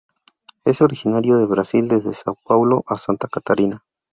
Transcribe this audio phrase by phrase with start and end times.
[0.65, 3.83] Es originario de Brasil desde São Paulo a Santa Catarina.